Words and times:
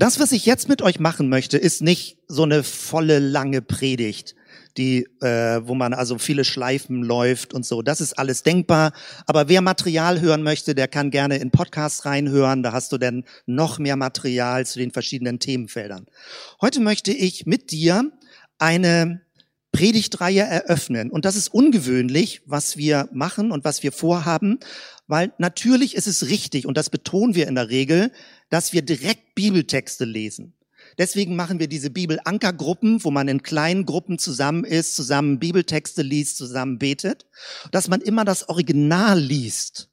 Das, 0.00 0.18
was 0.18 0.32
ich 0.32 0.46
jetzt 0.46 0.66
mit 0.66 0.80
euch 0.80 0.98
machen 0.98 1.28
möchte, 1.28 1.58
ist 1.58 1.82
nicht 1.82 2.16
so 2.26 2.44
eine 2.44 2.62
volle 2.62 3.18
lange 3.18 3.60
Predigt, 3.60 4.34
die, 4.78 5.06
äh, 5.20 5.60
wo 5.62 5.74
man 5.74 5.92
also 5.92 6.16
viele 6.16 6.44
Schleifen 6.44 7.02
läuft 7.02 7.52
und 7.52 7.66
so. 7.66 7.82
Das 7.82 8.00
ist 8.00 8.14
alles 8.14 8.42
denkbar. 8.42 8.94
Aber 9.26 9.50
wer 9.50 9.60
Material 9.60 10.22
hören 10.22 10.42
möchte, 10.42 10.74
der 10.74 10.88
kann 10.88 11.10
gerne 11.10 11.36
in 11.36 11.50
Podcasts 11.50 12.06
reinhören. 12.06 12.62
Da 12.62 12.72
hast 12.72 12.92
du 12.92 12.96
dann 12.96 13.24
noch 13.44 13.78
mehr 13.78 13.96
Material 13.96 14.64
zu 14.64 14.78
den 14.78 14.90
verschiedenen 14.90 15.38
Themenfeldern. 15.38 16.06
Heute 16.62 16.80
möchte 16.80 17.12
ich 17.12 17.44
mit 17.44 17.70
dir 17.70 18.10
eine 18.56 19.20
Predigtreihe 19.72 20.42
eröffnen. 20.42 21.10
Und 21.10 21.26
das 21.26 21.36
ist 21.36 21.48
ungewöhnlich, 21.48 22.40
was 22.46 22.78
wir 22.78 23.08
machen 23.12 23.52
und 23.52 23.64
was 23.64 23.82
wir 23.82 23.92
vorhaben, 23.92 24.58
weil 25.06 25.32
natürlich 25.38 25.94
ist 25.94 26.06
es 26.06 26.28
richtig, 26.28 26.66
und 26.66 26.76
das 26.76 26.88
betonen 26.88 27.34
wir 27.34 27.48
in 27.48 27.54
der 27.54 27.68
Regel, 27.68 28.12
dass 28.50 28.72
wir 28.72 28.82
direkt 28.82 29.34
Bibeltexte 29.34 30.04
lesen. 30.04 30.54
Deswegen 30.98 31.36
machen 31.36 31.58
wir 31.58 31.68
diese 31.68 31.90
Bibelankergruppen, 31.90 33.04
wo 33.04 33.10
man 33.10 33.28
in 33.28 33.42
kleinen 33.42 33.86
Gruppen 33.86 34.18
zusammen 34.18 34.64
ist, 34.64 34.96
zusammen 34.96 35.38
Bibeltexte 35.38 36.02
liest, 36.02 36.36
zusammen 36.36 36.78
betet, 36.78 37.26
dass 37.70 37.88
man 37.88 38.00
immer 38.00 38.24
das 38.24 38.48
Original 38.48 39.18
liest. 39.18 39.88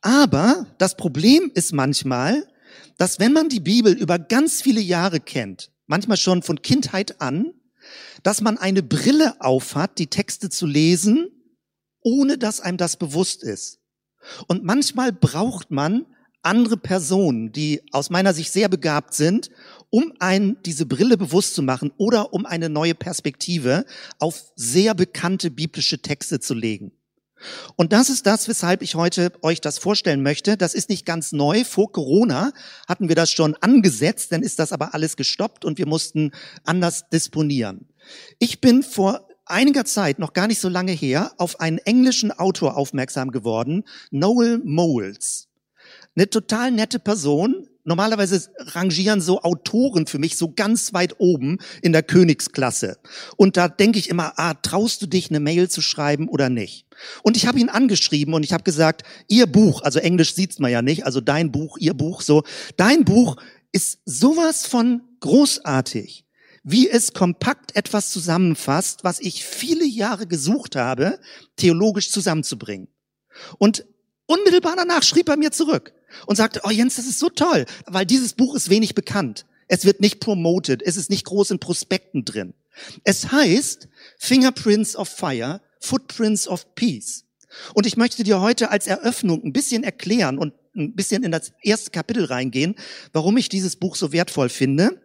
Aber 0.00 0.66
das 0.78 0.96
Problem 0.96 1.50
ist 1.54 1.72
manchmal, 1.72 2.46
dass 2.98 3.20
wenn 3.20 3.32
man 3.32 3.48
die 3.48 3.60
Bibel 3.60 3.92
über 3.92 4.18
ganz 4.18 4.62
viele 4.62 4.80
Jahre 4.80 5.20
kennt, 5.20 5.70
manchmal 5.86 6.16
schon 6.16 6.42
von 6.42 6.62
Kindheit 6.62 7.20
an, 7.20 7.52
dass 8.22 8.40
man 8.40 8.58
eine 8.58 8.82
Brille 8.82 9.40
aufhat, 9.40 9.98
die 9.98 10.06
Texte 10.06 10.50
zu 10.50 10.66
lesen, 10.66 11.28
ohne 12.00 12.38
dass 12.38 12.60
einem 12.60 12.76
das 12.76 12.96
bewusst 12.96 13.42
ist. 13.42 13.80
Und 14.46 14.64
manchmal 14.64 15.12
braucht 15.12 15.70
man 15.70 16.06
andere 16.42 16.76
Personen, 16.76 17.52
die 17.52 17.82
aus 17.92 18.10
meiner 18.10 18.34
Sicht 18.34 18.52
sehr 18.52 18.68
begabt 18.68 19.14
sind, 19.14 19.50
um 19.90 20.12
einen 20.18 20.56
diese 20.64 20.86
Brille 20.86 21.16
bewusst 21.16 21.54
zu 21.54 21.62
machen 21.62 21.92
oder 21.96 22.32
um 22.32 22.46
eine 22.46 22.68
neue 22.68 22.94
Perspektive 22.94 23.84
auf 24.18 24.52
sehr 24.56 24.94
bekannte 24.94 25.50
biblische 25.50 26.02
Texte 26.02 26.40
zu 26.40 26.54
legen. 26.54 26.92
Und 27.76 27.92
das 27.92 28.08
ist 28.08 28.26
das, 28.26 28.48
weshalb 28.48 28.82
ich 28.82 28.94
heute 28.94 29.32
euch 29.42 29.60
das 29.60 29.78
vorstellen 29.78 30.22
möchte. 30.22 30.56
Das 30.56 30.74
ist 30.74 30.88
nicht 30.88 31.04
ganz 31.04 31.32
neu. 31.32 31.64
Vor 31.64 31.90
Corona 31.90 32.52
hatten 32.88 33.08
wir 33.08 33.16
das 33.16 33.30
schon 33.32 33.56
angesetzt, 33.56 34.32
dann 34.32 34.42
ist 34.42 34.58
das 34.58 34.72
aber 34.72 34.94
alles 34.94 35.16
gestoppt 35.16 35.64
und 35.64 35.78
wir 35.78 35.86
mussten 35.86 36.30
anders 36.64 37.08
disponieren. 37.08 37.88
Ich 38.38 38.60
bin 38.60 38.82
vor 38.82 39.28
einiger 39.44 39.84
Zeit, 39.84 40.18
noch 40.18 40.32
gar 40.32 40.46
nicht 40.46 40.60
so 40.60 40.68
lange 40.68 40.92
her, 40.92 41.32
auf 41.36 41.60
einen 41.60 41.78
englischen 41.78 42.30
Autor 42.30 42.76
aufmerksam 42.76 43.30
geworden, 43.30 43.84
Noel 44.10 44.60
Moles. 44.64 45.48
Eine 46.14 46.28
total 46.28 46.70
nette 46.70 46.98
Person. 46.98 47.68
Normalerweise 47.84 48.48
rangieren 48.58 49.20
so 49.20 49.42
Autoren 49.42 50.06
für 50.06 50.18
mich 50.18 50.36
so 50.36 50.52
ganz 50.52 50.92
weit 50.92 51.18
oben 51.18 51.58
in 51.80 51.92
der 51.92 52.04
Königsklasse. 52.04 52.98
Und 53.36 53.56
da 53.56 53.68
denke 53.68 53.98
ich 53.98 54.08
immer, 54.08 54.34
ah, 54.36 54.54
traust 54.54 55.02
du 55.02 55.06
dich, 55.06 55.30
eine 55.30 55.40
Mail 55.40 55.68
zu 55.68 55.80
schreiben 55.80 56.28
oder 56.28 56.48
nicht? 56.48 56.86
Und 57.22 57.36
ich 57.36 57.46
habe 57.46 57.58
ihn 57.58 57.68
angeschrieben 57.68 58.34
und 58.34 58.44
ich 58.44 58.52
habe 58.52 58.62
gesagt, 58.62 59.02
ihr 59.26 59.46
Buch, 59.46 59.82
also 59.82 59.98
Englisch 59.98 60.34
sieht's 60.34 60.60
man 60.60 60.70
ja 60.70 60.80
nicht, 60.80 61.06
also 61.06 61.20
dein 61.20 61.50
Buch, 61.50 61.76
ihr 61.78 61.94
Buch, 61.94 62.20
so, 62.20 62.44
dein 62.76 63.04
Buch 63.04 63.36
ist 63.72 63.98
sowas 64.04 64.64
von 64.64 65.02
großartig, 65.18 66.24
wie 66.62 66.88
es 66.88 67.14
kompakt 67.14 67.74
etwas 67.74 68.10
zusammenfasst, 68.10 69.02
was 69.02 69.18
ich 69.18 69.44
viele 69.44 69.86
Jahre 69.86 70.28
gesucht 70.28 70.76
habe, 70.76 71.18
theologisch 71.56 72.12
zusammenzubringen. 72.12 72.86
Und 73.58 73.86
unmittelbar 74.26 74.76
danach 74.76 75.02
schrieb 75.02 75.28
er 75.28 75.36
mir 75.36 75.50
zurück 75.50 75.92
und 76.26 76.36
sagte, 76.36 76.60
oh 76.64 76.70
Jens, 76.70 76.96
das 76.96 77.06
ist 77.06 77.18
so 77.18 77.28
toll, 77.28 77.66
weil 77.86 78.06
dieses 78.06 78.34
Buch 78.34 78.54
ist 78.54 78.70
wenig 78.70 78.94
bekannt. 78.94 79.46
Es 79.68 79.84
wird 79.84 80.00
nicht 80.00 80.20
promoted, 80.20 80.82
es 80.82 80.96
ist 80.96 81.10
nicht 81.10 81.24
groß 81.24 81.52
in 81.52 81.58
Prospekten 81.58 82.24
drin. 82.24 82.54
Es 83.04 83.32
heißt 83.32 83.88
Fingerprints 84.18 84.96
of 84.96 85.08
Fire, 85.08 85.60
Footprints 85.80 86.48
of 86.48 86.74
Peace. 86.74 87.24
Und 87.74 87.86
ich 87.86 87.96
möchte 87.96 88.24
dir 88.24 88.40
heute 88.40 88.70
als 88.70 88.86
Eröffnung 88.86 89.42
ein 89.44 89.52
bisschen 89.52 89.84
erklären 89.84 90.38
und 90.38 90.54
ein 90.74 90.94
bisschen 90.94 91.22
in 91.22 91.30
das 91.30 91.52
erste 91.62 91.90
Kapitel 91.90 92.24
reingehen, 92.24 92.76
warum 93.12 93.36
ich 93.36 93.48
dieses 93.48 93.76
Buch 93.76 93.96
so 93.96 94.12
wertvoll 94.12 94.48
finde 94.48 95.02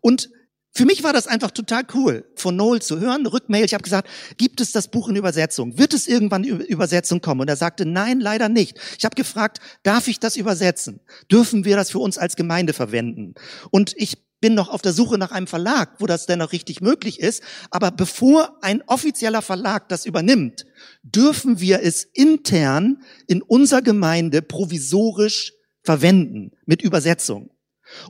und 0.00 0.30
für 0.76 0.84
mich 0.84 1.02
war 1.02 1.14
das 1.14 1.26
einfach 1.26 1.52
total 1.52 1.84
cool, 1.94 2.30
von 2.34 2.54
Noel 2.54 2.82
zu 2.82 3.00
hören, 3.00 3.26
Rückmail. 3.26 3.64
Ich 3.64 3.72
habe 3.72 3.82
gesagt, 3.82 4.10
gibt 4.36 4.60
es 4.60 4.72
das 4.72 4.88
Buch 4.88 5.08
in 5.08 5.16
Übersetzung? 5.16 5.78
Wird 5.78 5.94
es 5.94 6.06
irgendwann 6.06 6.44
in 6.44 6.60
Übersetzung 6.60 7.22
kommen? 7.22 7.40
Und 7.40 7.48
er 7.48 7.56
sagte, 7.56 7.86
nein, 7.86 8.20
leider 8.20 8.50
nicht. 8.50 8.78
Ich 8.98 9.06
habe 9.06 9.14
gefragt, 9.14 9.60
darf 9.84 10.06
ich 10.06 10.20
das 10.20 10.36
übersetzen? 10.36 11.00
Dürfen 11.32 11.64
wir 11.64 11.76
das 11.76 11.90
für 11.90 11.98
uns 11.98 12.18
als 12.18 12.36
Gemeinde 12.36 12.74
verwenden? 12.74 13.34
Und 13.70 13.94
ich 13.96 14.18
bin 14.42 14.52
noch 14.52 14.68
auf 14.68 14.82
der 14.82 14.92
Suche 14.92 15.16
nach 15.16 15.30
einem 15.30 15.46
Verlag, 15.46 15.94
wo 15.98 16.06
das 16.06 16.26
denn 16.26 16.40
noch 16.40 16.52
richtig 16.52 16.82
möglich 16.82 17.20
ist. 17.20 17.42
Aber 17.70 17.90
bevor 17.90 18.58
ein 18.60 18.82
offizieller 18.86 19.40
Verlag 19.40 19.88
das 19.88 20.04
übernimmt, 20.04 20.66
dürfen 21.02 21.58
wir 21.58 21.82
es 21.82 22.04
intern 22.04 23.02
in 23.26 23.40
unserer 23.40 23.80
Gemeinde 23.80 24.42
provisorisch 24.42 25.54
verwenden 25.82 26.52
mit 26.66 26.82
Übersetzung. 26.82 27.48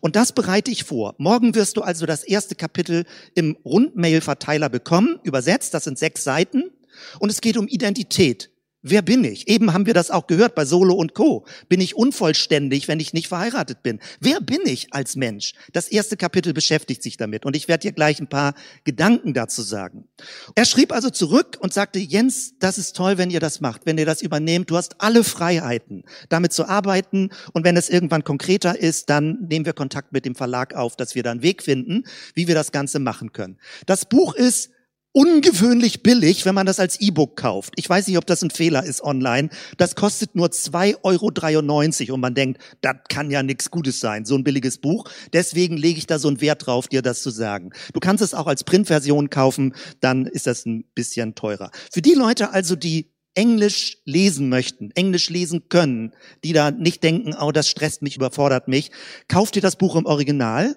Und 0.00 0.16
das 0.16 0.32
bereite 0.32 0.70
ich 0.70 0.84
vor. 0.84 1.14
Morgen 1.18 1.54
wirst 1.54 1.76
du 1.76 1.82
also 1.82 2.06
das 2.06 2.24
erste 2.24 2.54
Kapitel 2.54 3.04
im 3.34 3.56
Rundmail-Verteiler 3.64 4.68
bekommen, 4.68 5.18
übersetzt, 5.22 5.74
das 5.74 5.84
sind 5.84 5.98
sechs 5.98 6.24
Seiten. 6.24 6.70
Und 7.18 7.30
es 7.30 7.40
geht 7.40 7.56
um 7.56 7.68
Identität. 7.68 8.50
Wer 8.88 9.02
bin 9.02 9.24
ich? 9.24 9.48
Eben 9.48 9.72
haben 9.72 9.86
wir 9.86 9.94
das 9.94 10.12
auch 10.12 10.28
gehört 10.28 10.54
bei 10.54 10.64
Solo 10.64 10.94
und 10.94 11.12
Co. 11.12 11.44
Bin 11.68 11.80
ich 11.80 11.96
unvollständig, 11.96 12.86
wenn 12.86 13.00
ich 13.00 13.12
nicht 13.12 13.26
verheiratet 13.26 13.82
bin? 13.82 13.98
Wer 14.20 14.40
bin 14.40 14.60
ich 14.64 14.94
als 14.94 15.16
Mensch? 15.16 15.54
Das 15.72 15.88
erste 15.88 16.16
Kapitel 16.16 16.52
beschäftigt 16.52 17.02
sich 17.02 17.16
damit 17.16 17.44
und 17.44 17.56
ich 17.56 17.66
werde 17.66 17.82
dir 17.82 17.92
gleich 17.92 18.20
ein 18.20 18.28
paar 18.28 18.54
Gedanken 18.84 19.34
dazu 19.34 19.62
sagen. 19.62 20.06
Er 20.54 20.64
schrieb 20.64 20.92
also 20.92 21.10
zurück 21.10 21.58
und 21.60 21.74
sagte, 21.74 21.98
Jens, 21.98 22.54
das 22.60 22.78
ist 22.78 22.94
toll, 22.94 23.18
wenn 23.18 23.30
ihr 23.30 23.40
das 23.40 23.60
macht, 23.60 23.86
wenn 23.86 23.98
ihr 23.98 24.06
das 24.06 24.22
übernehmt. 24.22 24.70
Du 24.70 24.76
hast 24.76 25.00
alle 25.00 25.24
Freiheiten, 25.24 26.04
damit 26.28 26.52
zu 26.52 26.68
arbeiten 26.68 27.30
und 27.52 27.64
wenn 27.64 27.76
es 27.76 27.88
irgendwann 27.88 28.22
konkreter 28.22 28.78
ist, 28.78 29.10
dann 29.10 29.48
nehmen 29.48 29.66
wir 29.66 29.72
Kontakt 29.72 30.12
mit 30.12 30.24
dem 30.24 30.36
Verlag 30.36 30.74
auf, 30.74 30.94
dass 30.94 31.16
wir 31.16 31.24
da 31.24 31.32
einen 31.32 31.42
Weg 31.42 31.64
finden, 31.64 32.04
wie 32.34 32.46
wir 32.46 32.54
das 32.54 32.70
Ganze 32.70 33.00
machen 33.00 33.32
können. 33.32 33.58
Das 33.86 34.04
Buch 34.04 34.36
ist 34.36 34.70
ungewöhnlich 35.16 36.02
billig, 36.02 36.44
wenn 36.44 36.54
man 36.54 36.66
das 36.66 36.78
als 36.78 37.00
E-Book 37.00 37.36
kauft. 37.36 37.72
Ich 37.76 37.88
weiß 37.88 38.06
nicht, 38.06 38.18
ob 38.18 38.26
das 38.26 38.42
ein 38.42 38.50
Fehler 38.50 38.84
ist 38.84 39.02
online. 39.02 39.48
Das 39.78 39.94
kostet 39.94 40.36
nur 40.36 40.48
2,93 40.48 42.02
Euro 42.02 42.14
und 42.14 42.20
man 42.20 42.34
denkt, 42.34 42.60
das 42.82 42.96
kann 43.08 43.30
ja 43.30 43.42
nichts 43.42 43.70
Gutes 43.70 43.98
sein, 43.98 44.26
so 44.26 44.34
ein 44.34 44.44
billiges 44.44 44.76
Buch. 44.76 45.08
Deswegen 45.32 45.78
lege 45.78 45.98
ich 45.98 46.06
da 46.06 46.18
so 46.18 46.28
einen 46.28 46.42
Wert 46.42 46.66
drauf, 46.66 46.88
dir 46.88 47.00
das 47.00 47.22
zu 47.22 47.30
sagen. 47.30 47.70
Du 47.94 48.00
kannst 48.00 48.22
es 48.22 48.34
auch 48.34 48.46
als 48.46 48.62
Printversion 48.64 49.30
kaufen, 49.30 49.74
dann 50.00 50.26
ist 50.26 50.46
das 50.46 50.66
ein 50.66 50.84
bisschen 50.94 51.34
teurer. 51.34 51.70
Für 51.90 52.02
die 52.02 52.14
Leute 52.14 52.50
also, 52.50 52.76
die 52.76 53.10
Englisch 53.34 53.96
lesen 54.04 54.50
möchten, 54.50 54.90
Englisch 54.90 55.30
lesen 55.30 55.70
können, 55.70 56.12
die 56.44 56.52
da 56.52 56.70
nicht 56.70 57.02
denken, 57.02 57.34
oh, 57.40 57.52
das 57.52 57.70
stresst 57.70 58.02
mich, 58.02 58.16
überfordert 58.16 58.68
mich, 58.68 58.90
kauft 59.28 59.54
dir 59.54 59.62
das 59.62 59.76
Buch 59.76 59.96
im 59.96 60.04
Original 60.04 60.76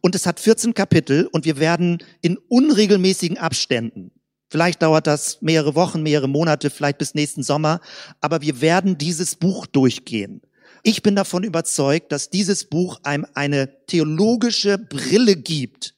und 0.00 0.14
es 0.14 0.26
hat 0.26 0.40
14 0.40 0.74
Kapitel 0.74 1.26
und 1.26 1.44
wir 1.44 1.58
werden 1.58 1.98
in 2.20 2.36
unregelmäßigen 2.48 3.38
Abständen, 3.38 4.12
vielleicht 4.50 4.82
dauert 4.82 5.06
das 5.06 5.40
mehrere 5.42 5.74
Wochen, 5.74 6.02
mehrere 6.02 6.28
Monate, 6.28 6.70
vielleicht 6.70 6.98
bis 6.98 7.14
nächsten 7.14 7.42
Sommer, 7.42 7.80
aber 8.20 8.42
wir 8.42 8.60
werden 8.60 8.98
dieses 8.98 9.34
Buch 9.34 9.66
durchgehen. 9.66 10.42
Ich 10.84 11.02
bin 11.02 11.14
davon 11.14 11.44
überzeugt, 11.44 12.10
dass 12.10 12.30
dieses 12.30 12.64
Buch 12.64 13.00
einem 13.04 13.26
eine 13.34 13.86
theologische 13.86 14.78
Brille 14.78 15.36
gibt, 15.36 15.94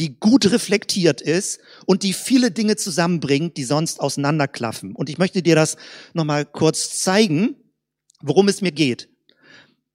die 0.00 0.18
gut 0.18 0.50
reflektiert 0.50 1.20
ist 1.20 1.60
und 1.86 2.02
die 2.02 2.12
viele 2.12 2.50
Dinge 2.50 2.76
zusammenbringt, 2.76 3.56
die 3.56 3.64
sonst 3.64 4.00
auseinanderklaffen. 4.00 4.96
Und 4.96 5.10
ich 5.10 5.18
möchte 5.18 5.42
dir 5.42 5.54
das 5.54 5.76
nochmal 6.14 6.44
kurz 6.44 6.98
zeigen, 7.00 7.54
worum 8.20 8.48
es 8.48 8.62
mir 8.62 8.72
geht. 8.72 9.08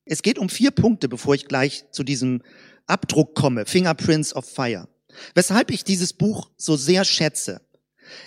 Es 0.06 0.22
geht 0.22 0.38
um 0.38 0.48
vier 0.48 0.72
Punkte, 0.72 1.10
bevor 1.10 1.34
ich 1.34 1.48
gleich 1.48 1.86
zu 1.92 2.04
diesem 2.04 2.44
Abdruck 2.88 3.36
komme, 3.36 3.66
Fingerprints 3.66 4.36
of 4.36 4.46
Fire. 4.46 4.88
Weshalb 5.34 5.72
ich 5.72 5.84
dieses 5.84 6.14
Buch 6.14 6.50
so 6.58 6.76
sehr 6.76 7.06
schätze. 7.06 7.62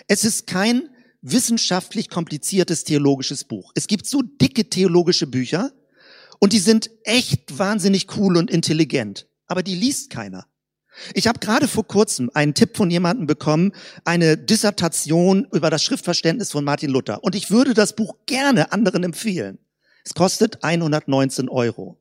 Es 0.06 0.24
ist 0.24 0.46
kein 0.46 0.88
wissenschaftlich 1.22 2.08
kompliziertes 2.08 2.84
theologisches 2.84 3.44
Buch. 3.44 3.72
Es 3.74 3.86
gibt 3.86 4.06
so 4.06 4.22
dicke 4.22 4.68
theologische 4.70 5.26
Bücher 5.26 5.72
und 6.38 6.52
die 6.52 6.58
sind 6.58 6.90
echt 7.04 7.58
wahnsinnig 7.58 8.16
cool 8.16 8.36
und 8.36 8.50
intelligent, 8.50 9.26
aber 9.46 9.62
die 9.62 9.74
liest 9.74 10.10
keiner. 10.10 10.46
Ich 11.14 11.28
habe 11.28 11.38
gerade 11.38 11.68
vor 11.68 11.86
kurzem 11.86 12.30
einen 12.34 12.54
Tipp 12.54 12.76
von 12.76 12.90
jemandem 12.90 13.26
bekommen, 13.26 13.72
eine 14.04 14.36
Dissertation 14.36 15.46
über 15.52 15.70
das 15.70 15.82
Schriftverständnis 15.84 16.50
von 16.50 16.64
Martin 16.64 16.90
Luther. 16.90 17.22
Und 17.22 17.36
ich 17.36 17.50
würde 17.50 17.74
das 17.74 17.94
Buch 17.94 18.16
gerne 18.26 18.72
anderen 18.72 19.04
empfehlen. 19.04 19.58
Es 20.04 20.14
kostet 20.14 20.64
119 20.64 21.48
Euro. 21.48 21.98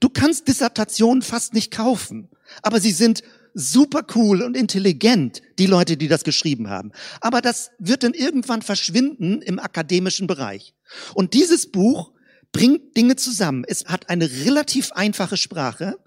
Du 0.00 0.08
kannst 0.08 0.48
Dissertationen 0.48 1.22
fast 1.22 1.54
nicht 1.54 1.70
kaufen, 1.70 2.28
aber 2.62 2.80
sie 2.80 2.92
sind 2.92 3.22
super 3.54 4.04
cool 4.14 4.42
und 4.42 4.56
intelligent, 4.56 5.40
die 5.58 5.66
Leute, 5.66 5.96
die 5.96 6.08
das 6.08 6.24
geschrieben 6.24 6.68
haben. 6.68 6.92
Aber 7.20 7.40
das 7.40 7.70
wird 7.78 8.02
dann 8.02 8.12
irgendwann 8.12 8.62
verschwinden 8.62 9.40
im 9.40 9.58
akademischen 9.58 10.26
Bereich. 10.26 10.74
Und 11.14 11.32
dieses 11.32 11.70
Buch 11.70 12.12
bringt 12.52 12.96
Dinge 12.96 13.16
zusammen. 13.16 13.64
Es 13.66 13.86
hat 13.86 14.10
eine 14.10 14.30
relativ 14.30 14.92
einfache 14.92 15.38
Sprache, 15.38 15.98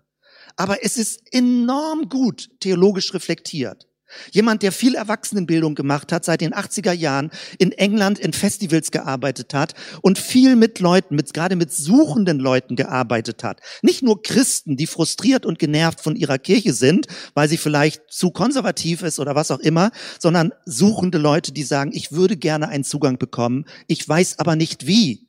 aber 0.55 0.83
es 0.83 0.97
ist 0.97 1.21
enorm 1.31 2.09
gut 2.09 2.49
theologisch 2.59 3.13
reflektiert. 3.13 3.88
Jemand, 4.31 4.63
der 4.63 4.71
viel 4.71 4.95
Erwachsenenbildung 4.95 5.75
gemacht 5.75 6.11
hat, 6.11 6.25
seit 6.25 6.41
den 6.41 6.53
80er 6.53 6.91
Jahren 6.91 7.31
in 7.57 7.71
England 7.71 8.19
in 8.19 8.33
Festivals 8.33 8.91
gearbeitet 8.91 9.53
hat 9.53 9.73
und 10.01 10.19
viel 10.19 10.55
mit 10.55 10.79
Leuten, 10.79 11.15
mit, 11.15 11.33
gerade 11.33 11.55
mit 11.55 11.71
suchenden 11.71 12.39
Leuten 12.39 12.75
gearbeitet 12.75 13.43
hat. 13.43 13.61
Nicht 13.81 14.03
nur 14.03 14.21
Christen, 14.21 14.77
die 14.77 14.87
frustriert 14.87 15.45
und 15.45 15.59
genervt 15.59 16.01
von 16.01 16.15
ihrer 16.15 16.37
Kirche 16.37 16.73
sind, 16.73 17.07
weil 17.33 17.49
sie 17.49 17.57
vielleicht 17.57 18.01
zu 18.09 18.31
konservativ 18.31 19.01
ist 19.01 19.19
oder 19.19 19.35
was 19.35 19.51
auch 19.51 19.59
immer, 19.59 19.91
sondern 20.19 20.53
suchende 20.65 21.17
Leute, 21.17 21.51
die 21.51 21.63
sagen, 21.63 21.91
ich 21.93 22.11
würde 22.11 22.37
gerne 22.37 22.69
einen 22.69 22.83
Zugang 22.83 23.17
bekommen, 23.17 23.65
ich 23.87 24.07
weiß 24.07 24.39
aber 24.39 24.55
nicht 24.55 24.87
wie. 24.87 25.27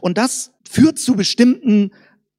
Und 0.00 0.18
das 0.18 0.52
führt 0.68 0.98
zu 0.98 1.14
bestimmten 1.14 1.92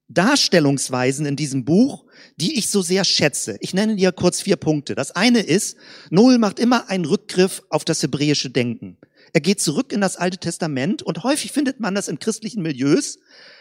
Darstellungsweisen 0.09 1.25
in 1.25 1.36
diesem 1.36 1.65
Buch, 1.65 2.06
die 2.38 2.57
ich 2.57 2.69
so 2.69 2.81
sehr 2.81 3.04
schätze. 3.04 3.57
Ich 3.59 3.74
nenne 3.74 3.95
dir 3.95 4.12
kurz 4.12 4.42
vier 4.42 4.56
Punkte. 4.56 4.95
Das 4.95 5.12
eine 5.12 5.39
ist, 5.39 5.77
Noel 6.09 6.38
macht 6.38 6.59
immer 6.59 6.89
einen 6.89 7.06
Rückgriff 7.06 7.63
auf 7.69 7.83
das 7.83 8.01
hebräische 8.04 8.50
Denken. 8.50 8.98
Er 9.33 9.42
geht 9.42 9.59
zurück 9.59 9.92
in 9.92 10.01
das 10.01 10.15
Alte 10.15 10.38
Testament 10.38 11.04
und 11.04 11.24
häufig 11.24 11.51
findet 11.51 11.80
man 11.80 11.94
das 11.94 12.07
in 12.07 12.19
christlichen 12.19 12.62
Milieus, 12.62 13.19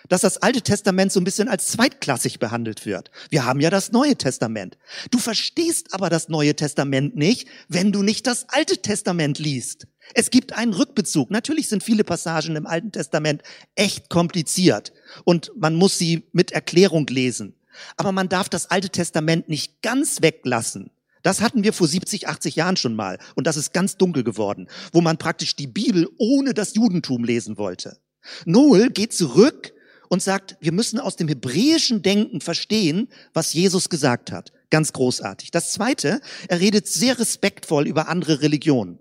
dass 0.08 0.20
das 0.20 0.38
Alte 0.38 0.62
Testament 0.62 1.10
so 1.10 1.20
ein 1.20 1.24
bisschen 1.24 1.48
als 1.48 1.66
zweitklassig 1.68 2.38
behandelt 2.38 2.86
wird. 2.86 3.10
Wir 3.30 3.44
haben 3.44 3.60
ja 3.60 3.70
das 3.70 3.90
Neue 3.90 4.16
Testament. 4.16 4.78
Du 5.10 5.18
verstehst 5.18 5.92
aber 5.92 6.08
das 6.08 6.28
Neue 6.28 6.54
Testament 6.54 7.16
nicht, 7.16 7.48
wenn 7.68 7.90
du 7.90 8.02
nicht 8.02 8.26
das 8.26 8.48
Alte 8.48 8.78
Testament 8.78 9.38
liest. 9.38 9.88
Es 10.14 10.30
gibt 10.30 10.52
einen 10.52 10.72
Rückbezug. 10.72 11.30
Natürlich 11.30 11.68
sind 11.68 11.82
viele 11.82 12.04
Passagen 12.04 12.56
im 12.56 12.66
Alten 12.66 12.92
Testament 12.92 13.42
echt 13.74 14.08
kompliziert 14.08 14.92
und 15.24 15.52
man 15.56 15.74
muss 15.74 15.98
sie 15.98 16.24
mit 16.32 16.52
Erklärung 16.52 17.06
lesen. 17.08 17.54
Aber 17.96 18.12
man 18.12 18.28
darf 18.28 18.48
das 18.48 18.70
Alte 18.70 18.90
Testament 18.90 19.48
nicht 19.48 19.82
ganz 19.82 20.22
weglassen. 20.22 20.90
Das 21.22 21.40
hatten 21.40 21.64
wir 21.64 21.72
vor 21.72 21.88
70, 21.88 22.28
80 22.28 22.56
Jahren 22.56 22.76
schon 22.76 22.94
mal. 22.94 23.18
Und 23.34 23.46
das 23.46 23.56
ist 23.56 23.72
ganz 23.72 23.96
dunkel 23.96 24.22
geworden, 24.22 24.68
wo 24.92 25.00
man 25.00 25.18
praktisch 25.18 25.56
die 25.56 25.66
Bibel 25.66 26.08
ohne 26.18 26.54
das 26.54 26.74
Judentum 26.74 27.24
lesen 27.24 27.58
wollte. 27.58 27.98
Noel 28.44 28.90
geht 28.90 29.12
zurück 29.12 29.72
und 30.08 30.22
sagt, 30.22 30.56
wir 30.60 30.72
müssen 30.72 31.00
aus 31.00 31.16
dem 31.16 31.28
hebräischen 31.28 32.02
Denken 32.02 32.40
verstehen, 32.40 33.08
was 33.32 33.52
Jesus 33.54 33.88
gesagt 33.88 34.30
hat. 34.30 34.52
Ganz 34.70 34.92
großartig. 34.92 35.50
Das 35.50 35.72
zweite, 35.72 36.20
er 36.48 36.60
redet 36.60 36.86
sehr 36.86 37.18
respektvoll 37.18 37.86
über 37.86 38.08
andere 38.08 38.40
Religionen. 38.40 38.98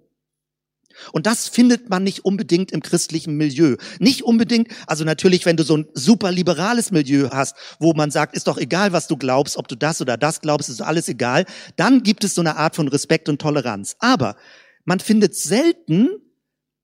Und 1.12 1.26
das 1.26 1.48
findet 1.48 1.90
man 1.90 2.04
nicht 2.04 2.26
unbedingt 2.26 2.72
im 2.72 2.82
christlichen 2.82 3.36
Milieu. 3.38 3.76
Nicht 4.00 4.24
unbedingt, 4.24 4.70
also 4.88 5.04
natürlich, 5.04 5.46
wenn 5.46 5.58
du 5.58 5.64
so 5.64 5.78
ein 5.78 5.88
super 5.94 6.32
liberales 6.32 6.92
Milieu 6.92 7.30
hast, 7.32 7.56
wo 7.80 7.94
man 7.94 8.12
sagt, 8.12 8.36
ist 8.36 8.48
doch 8.48 8.58
egal, 8.58 8.94
was 8.94 9.08
du 9.08 9.18
glaubst, 9.18 9.58
ob 9.58 9.68
du 9.68 9.76
das 9.76 10.02
oder 10.02 10.18
das 10.18 10.42
glaubst, 10.42 10.70
ist 10.70 10.82
alles 10.82 11.08
egal, 11.08 11.46
dann 11.76 12.04
gibt 12.04 12.24
es 12.24 12.36
so 12.36 12.42
eine 12.42 12.58
Art 12.58 12.76
von 12.76 12.88
Respekt 12.88 13.30
und 13.30 13.42
Toleranz. 13.42 13.96
Aber 14.00 14.36
man 14.86 15.00
findet 15.00 15.36
selten, 15.36 16.10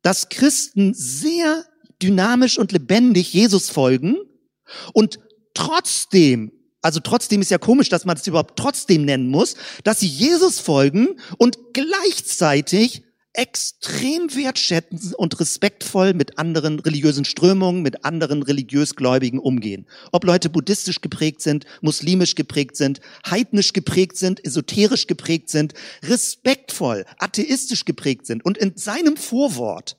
dass 0.02 0.30
Christen 0.30 0.94
sehr 0.94 1.64
dynamisch 2.02 2.58
und 2.58 2.72
lebendig 2.72 3.34
Jesus 3.34 3.70
folgen 3.70 4.18
und 4.94 5.20
trotzdem 5.54 6.52
also 6.82 7.00
trotzdem 7.00 7.42
ist 7.42 7.52
ja 7.52 7.60
komisch, 7.60 7.90
dass 7.90 8.06
man 8.06 8.16
das 8.16 8.26
überhaupt 8.26 8.58
trotzdem 8.58 9.06
nennen 9.06 9.28
muss, 9.28 9.56
dass 9.84 10.00
sie 10.00 10.08
Jesus 10.08 10.60
folgen 10.60 11.20
und 11.38 11.58
gleichzeitig 11.74 13.04
extrem 13.34 14.36
wertschätzend 14.36 15.16
und 15.16 15.40
respektvoll 15.40 16.14
mit 16.14 16.38
anderen 16.38 16.80
religiösen 16.80 17.24
Strömungen, 17.24 17.82
mit 17.82 18.04
anderen 18.04 18.44
religiösgläubigen 18.44 19.40
umgehen. 19.40 19.88
Ob 20.12 20.26
Leute 20.26 20.50
buddhistisch 20.50 21.00
geprägt 21.02 21.42
sind, 21.42 21.66
muslimisch 21.82 22.36
geprägt 22.36 22.76
sind, 22.76 23.00
heidnisch 23.30 23.72
geprägt 23.72 24.18
sind, 24.18 24.44
esoterisch 24.46 25.08
geprägt 25.08 25.50
sind, 25.50 25.74
respektvoll, 26.04 27.06
atheistisch 27.20 27.86
geprägt 27.86 28.26
sind. 28.26 28.44
Und 28.44 28.58
in 28.58 28.74
seinem 28.76 29.16
Vorwort, 29.16 29.98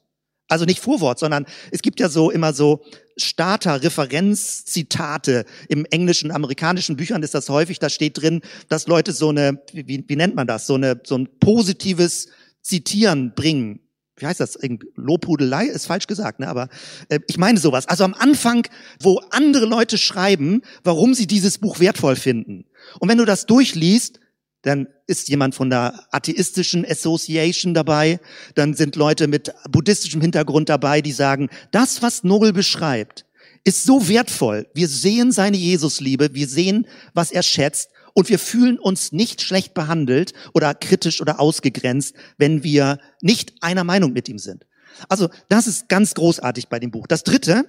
also 0.48 0.66
nicht 0.66 0.80
Vorwort, 0.80 1.18
sondern 1.18 1.46
es 1.70 1.80
gibt 1.80 2.00
ja 2.00 2.10
so 2.10 2.30
immer 2.30 2.52
so 2.52 2.84
Starter, 3.16 3.82
Referenzzitate 3.82 5.44
im 5.68 5.86
englischen, 5.90 6.30
amerikanischen 6.30 6.96
Büchern 6.96 7.22
ist 7.22 7.34
das 7.34 7.48
häufig, 7.48 7.78
da 7.78 7.88
steht 7.88 8.20
drin, 8.20 8.42
dass 8.68 8.86
Leute 8.86 9.12
so 9.12 9.30
eine, 9.30 9.62
wie, 9.72 10.04
wie 10.06 10.16
nennt 10.16 10.34
man 10.34 10.46
das, 10.46 10.66
so 10.66 10.74
eine, 10.74 11.00
so 11.04 11.16
ein 11.16 11.28
positives 11.40 12.28
zitieren, 12.62 13.34
bringen. 13.34 13.80
Wie 14.16 14.26
heißt 14.26 14.40
das? 14.40 14.58
Lobhudelei 14.94 15.66
ist 15.66 15.86
falsch 15.86 16.06
gesagt, 16.06 16.38
ne? 16.38 16.48
aber 16.48 16.68
äh, 17.08 17.18
ich 17.28 17.38
meine 17.38 17.58
sowas. 17.58 17.88
Also 17.88 18.04
am 18.04 18.14
Anfang, 18.14 18.66
wo 19.00 19.20
andere 19.30 19.66
Leute 19.66 19.98
schreiben, 19.98 20.62
warum 20.84 21.14
sie 21.14 21.26
dieses 21.26 21.58
Buch 21.58 21.80
wertvoll 21.80 22.16
finden. 22.16 22.66
Und 23.00 23.08
wenn 23.08 23.18
du 23.18 23.24
das 23.24 23.46
durchliest, 23.46 24.20
dann 24.62 24.86
ist 25.06 25.28
jemand 25.28 25.54
von 25.54 25.70
der 25.70 26.06
atheistischen 26.12 26.84
Association 26.88 27.74
dabei, 27.74 28.20
dann 28.54 28.74
sind 28.74 28.94
Leute 28.96 29.26
mit 29.26 29.52
buddhistischem 29.68 30.20
Hintergrund 30.20 30.68
dabei, 30.68 31.02
die 31.02 31.12
sagen, 31.12 31.48
das, 31.72 32.00
was 32.00 32.22
Nobel 32.22 32.52
beschreibt, 32.52 33.26
ist 33.64 33.84
so 33.84 34.08
wertvoll. 34.08 34.68
Wir 34.74 34.88
sehen 34.88 35.32
seine 35.32 35.56
Jesusliebe, 35.56 36.34
wir 36.34 36.48
sehen, 36.48 36.86
was 37.12 37.32
er 37.32 37.42
schätzt 37.42 37.90
und 38.14 38.28
wir 38.28 38.38
fühlen 38.38 38.78
uns 38.78 39.12
nicht 39.12 39.42
schlecht 39.42 39.74
behandelt 39.74 40.32
oder 40.54 40.74
kritisch 40.74 41.20
oder 41.20 41.40
ausgegrenzt, 41.40 42.14
wenn 42.38 42.62
wir 42.62 42.98
nicht 43.20 43.54
einer 43.62 43.84
Meinung 43.84 44.12
mit 44.12 44.28
ihm 44.28 44.38
sind. 44.38 44.66
Also 45.08 45.28
das 45.48 45.66
ist 45.66 45.88
ganz 45.88 46.14
großartig 46.14 46.68
bei 46.68 46.78
dem 46.78 46.90
Buch. 46.90 47.06
Das 47.06 47.24
Dritte, 47.24 47.64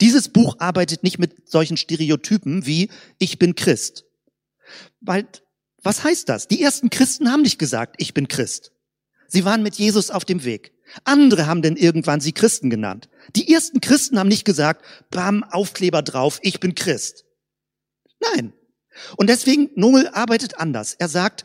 dieses 0.00 0.28
Buch 0.28 0.56
arbeitet 0.58 1.02
nicht 1.02 1.18
mit 1.18 1.48
solchen 1.48 1.76
Stereotypen 1.76 2.66
wie 2.66 2.90
ich 3.18 3.38
bin 3.38 3.54
Christ. 3.54 4.04
Weil, 5.00 5.26
was 5.82 6.04
heißt 6.04 6.28
das? 6.28 6.48
Die 6.48 6.62
ersten 6.62 6.90
Christen 6.90 7.30
haben 7.30 7.42
nicht 7.42 7.58
gesagt, 7.58 7.96
ich 7.98 8.14
bin 8.14 8.28
Christ. 8.28 8.72
Sie 9.28 9.44
waren 9.44 9.62
mit 9.62 9.76
Jesus 9.76 10.10
auf 10.10 10.24
dem 10.24 10.44
Weg. 10.44 10.72
Andere 11.04 11.46
haben 11.46 11.62
denn 11.62 11.76
irgendwann 11.76 12.20
sie 12.20 12.32
Christen 12.32 12.70
genannt. 12.70 13.08
Die 13.34 13.52
ersten 13.52 13.80
Christen 13.80 14.18
haben 14.18 14.28
nicht 14.28 14.44
gesagt, 14.44 14.84
bam, 15.10 15.42
Aufkleber 15.44 16.02
drauf, 16.02 16.38
ich 16.42 16.60
bin 16.60 16.74
Christ. 16.74 17.24
Nein, 18.20 18.52
und 19.16 19.28
deswegen, 19.28 19.70
Noel 19.74 20.08
arbeitet 20.08 20.58
anders. 20.58 20.94
Er 20.98 21.08
sagt, 21.08 21.44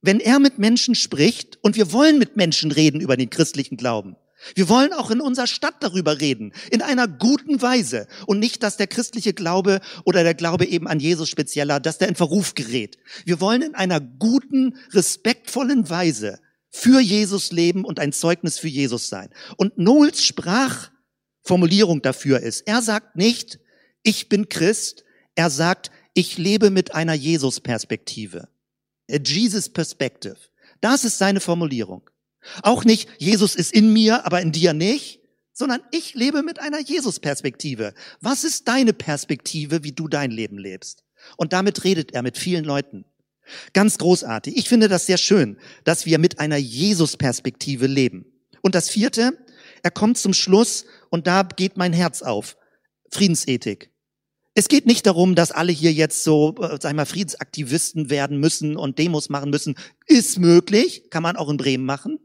wenn 0.00 0.20
er 0.20 0.38
mit 0.38 0.58
Menschen 0.58 0.94
spricht, 0.94 1.58
und 1.62 1.76
wir 1.76 1.92
wollen 1.92 2.18
mit 2.18 2.36
Menschen 2.36 2.72
reden 2.72 3.00
über 3.00 3.16
den 3.16 3.30
christlichen 3.30 3.76
Glauben, 3.76 4.16
wir 4.54 4.68
wollen 4.68 4.92
auch 4.92 5.10
in 5.10 5.20
unserer 5.20 5.46
Stadt 5.46 5.76
darüber 5.80 6.20
reden, 6.20 6.52
in 6.70 6.82
einer 6.82 7.06
guten 7.06 7.62
Weise. 7.62 8.08
Und 8.26 8.38
nicht, 8.38 8.62
dass 8.62 8.76
der 8.76 8.88
christliche 8.88 9.32
Glaube 9.32 9.80
oder 10.04 10.24
der 10.24 10.34
Glaube 10.34 10.66
eben 10.66 10.88
an 10.88 11.00
Jesus 11.00 11.28
spezieller, 11.28 11.80
dass 11.80 11.98
der 11.98 12.08
in 12.08 12.16
Verruf 12.16 12.54
gerät. 12.54 12.98
Wir 13.24 13.40
wollen 13.40 13.62
in 13.62 13.74
einer 13.74 14.00
guten, 14.00 14.76
respektvollen 14.92 15.88
Weise 15.88 16.40
für 16.70 17.00
Jesus 17.00 17.52
leben 17.52 17.84
und 17.84 18.00
ein 18.00 18.12
Zeugnis 18.12 18.58
für 18.58 18.68
Jesus 18.68 19.08
sein. 19.08 19.28
Und 19.56 19.78
Noels 19.78 20.24
Sprachformulierung 20.24 22.02
dafür 22.02 22.40
ist, 22.40 22.62
er 22.66 22.82
sagt 22.82 23.14
nicht, 23.14 23.60
ich 24.02 24.28
bin 24.28 24.48
Christ, 24.48 25.04
er 25.34 25.50
sagt, 25.50 25.90
ich 26.14 26.38
lebe 26.38 26.70
mit 26.70 26.94
einer 26.94 27.14
Jesus-Perspektive. 27.14 28.48
A 29.10 29.16
Jesus 29.16 29.68
Perspective. 29.68 30.36
Das 30.80 31.04
ist 31.04 31.18
seine 31.18 31.40
Formulierung. 31.40 32.08
Auch 32.62 32.84
nicht, 32.84 33.08
Jesus 33.18 33.54
ist 33.54 33.72
in 33.72 33.92
mir, 33.92 34.26
aber 34.26 34.40
in 34.40 34.52
dir 34.52 34.72
nicht, 34.72 35.20
sondern 35.52 35.80
ich 35.90 36.14
lebe 36.14 36.42
mit 36.42 36.60
einer 36.60 36.80
Jesus-Perspektive. 36.80 37.94
Was 38.20 38.44
ist 38.44 38.68
deine 38.68 38.92
Perspektive, 38.92 39.84
wie 39.84 39.92
du 39.92 40.08
dein 40.08 40.30
Leben 40.30 40.58
lebst? 40.58 41.04
Und 41.36 41.52
damit 41.52 41.84
redet 41.84 42.12
er 42.12 42.22
mit 42.22 42.36
vielen 42.36 42.64
Leuten. 42.64 43.04
Ganz 43.72 43.98
großartig. 43.98 44.56
Ich 44.56 44.68
finde 44.68 44.88
das 44.88 45.06
sehr 45.06 45.18
schön, 45.18 45.58
dass 45.84 46.06
wir 46.06 46.18
mit 46.18 46.40
einer 46.40 46.56
Jesus-Perspektive 46.56 47.86
leben. 47.86 48.26
Und 48.60 48.74
das 48.74 48.88
vierte, 48.88 49.36
er 49.82 49.90
kommt 49.90 50.18
zum 50.18 50.32
Schluss 50.32 50.84
und 51.10 51.26
da 51.26 51.42
geht 51.42 51.76
mein 51.76 51.92
Herz 51.92 52.22
auf. 52.22 52.56
Friedensethik. 53.10 53.91
Es 54.54 54.68
geht 54.68 54.86
nicht 54.86 55.06
darum, 55.06 55.34
dass 55.34 55.50
alle 55.50 55.72
hier 55.72 55.92
jetzt 55.92 56.24
so, 56.24 56.54
äh, 56.60 56.78
sag 56.80 56.90
ich 56.90 56.96
mal, 56.96 57.06
Friedensaktivisten 57.06 58.10
werden 58.10 58.38
müssen 58.38 58.76
und 58.76 58.98
Demos 58.98 59.30
machen 59.30 59.50
müssen. 59.50 59.76
Ist 60.06 60.38
möglich, 60.38 61.10
kann 61.10 61.22
man 61.22 61.36
auch 61.36 61.48
in 61.48 61.56
Bremen 61.56 61.84
machen. 61.84 62.18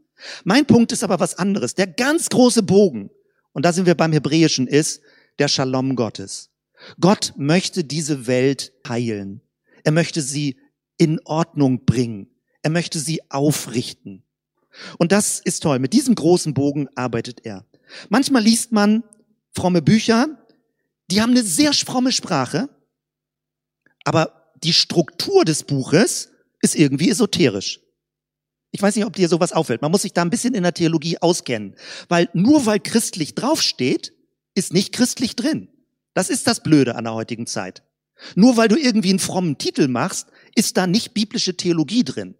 Mein 0.43 0.65
Punkt 0.65 0.91
ist 0.91 1.03
aber 1.03 1.19
was 1.19 1.35
anderes. 1.35 1.75
Der 1.75 1.87
ganz 1.87 2.27
große 2.29 2.63
Bogen, 2.63 3.09
und 3.53 3.65
da 3.65 3.71
sind 3.71 3.85
wir 3.85 3.95
beim 3.95 4.11
Hebräischen, 4.11 4.67
ist 4.67 5.01
der 5.39 5.47
Shalom 5.47 5.95
Gottes. 5.95 6.49
Gott 6.99 7.33
möchte 7.37 7.83
diese 7.83 8.27
Welt 8.27 8.73
heilen. 8.87 9.41
Er 9.83 9.91
möchte 9.91 10.21
sie 10.21 10.57
in 10.97 11.19
Ordnung 11.25 11.85
bringen. 11.85 12.29
Er 12.61 12.71
möchte 12.71 12.99
sie 12.99 13.21
aufrichten. 13.31 14.23
Und 14.97 15.11
das 15.11 15.39
ist 15.39 15.63
toll. 15.63 15.79
Mit 15.79 15.93
diesem 15.93 16.15
großen 16.15 16.53
Bogen 16.53 16.87
arbeitet 16.95 17.45
er. 17.45 17.65
Manchmal 18.09 18.43
liest 18.43 18.71
man 18.71 19.03
fromme 19.55 19.81
Bücher, 19.81 20.27
die 21.07 21.21
haben 21.21 21.31
eine 21.31 21.43
sehr 21.43 21.73
fromme 21.73 22.11
Sprache, 22.11 22.69
aber 24.03 24.51
die 24.63 24.73
Struktur 24.73 25.45
des 25.45 25.63
Buches 25.63 26.29
ist 26.61 26.75
irgendwie 26.75 27.09
esoterisch. 27.09 27.81
Ich 28.71 28.81
weiß 28.81 28.95
nicht, 28.95 29.05
ob 29.05 29.15
dir 29.15 29.29
sowas 29.29 29.53
auffällt. 29.53 29.81
Man 29.81 29.91
muss 29.91 30.01
sich 30.01 30.13
da 30.13 30.21
ein 30.21 30.29
bisschen 30.29 30.53
in 30.53 30.63
der 30.63 30.73
Theologie 30.73 31.17
auskennen. 31.19 31.75
Weil 32.09 32.29
nur 32.33 32.65
weil 32.65 32.79
christlich 32.79 33.33
draufsteht, 33.33 34.13
ist 34.55 34.73
nicht 34.73 34.93
christlich 34.93 35.35
drin. 35.35 35.69
Das 36.13 36.29
ist 36.29 36.47
das 36.47 36.63
Blöde 36.63 36.95
an 36.95 37.05
der 37.05 37.13
heutigen 37.13 37.47
Zeit. 37.47 37.83
Nur 38.35 38.57
weil 38.57 38.67
du 38.67 38.75
irgendwie 38.75 39.11
einen 39.11 39.19
frommen 39.19 39.57
Titel 39.57 39.87
machst, 39.87 40.27
ist 40.55 40.77
da 40.77 40.87
nicht 40.87 41.13
biblische 41.13 41.55
Theologie 41.55 42.03
drin. 42.03 42.35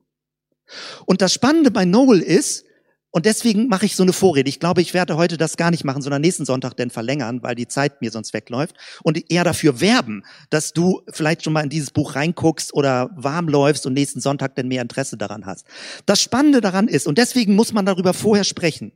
Und 1.05 1.21
das 1.21 1.33
Spannende 1.33 1.71
bei 1.71 1.86
Noel 1.86 2.21
ist, 2.21 2.65
und 3.12 3.26
deswegen 3.26 3.68
mache 3.68 3.86
ich 3.86 3.96
so 3.96 4.04
eine 4.04 4.14
Vorrede. 4.14 4.50
Ich 4.50 4.60
glaube, 4.60 4.82
ich 4.82 4.94
werde 4.94 5.16
heute 5.16 5.38
das 5.38 5.56
gar 5.58 5.72
nicht 5.72 5.86
machen, 5.86 6.02
sondern 6.02 6.22
nächsten 6.22 6.46
Sonntag 6.46 6.76
denn 6.76 6.90
verlängern, 6.90 7.42
weil 7.42 7.56
die 7.56 7.68
Zeit 7.68 8.02
mir 8.02 8.12
sonst 8.12 8.34
wegläuft. 8.34 8.76
Und 9.02 9.32
eher 9.32 9.44
dafür 9.44 9.80
werben, 9.80 10.24
dass 10.50 10.74
du 10.74 11.02
vielleicht 11.12 11.44
schon 11.44 11.54
mal 11.54 11.64
in 11.64 11.70
dieses 11.70 11.92
Buch 11.92 12.16
reinguckst 12.16 12.74
oder 12.74 13.10
warm 13.16 13.48
läufst 13.48 13.86
und 13.86 13.94
nächsten 13.94 14.20
Sonntag 14.20 14.56
denn 14.56 14.68
mehr 14.68 14.82
Interesse 14.82 15.18
daran 15.18 15.46
hast. 15.46 15.66
Das 16.06 16.22
Spannende 16.22 16.60
daran 16.60 16.88
ist, 16.88 17.08
und 17.08 17.18
deswegen 17.18 17.56
muss 17.56 17.74
man 17.74 17.86
darüber 17.86 18.14
vorher 18.14 18.44
sprechen. 18.44 18.92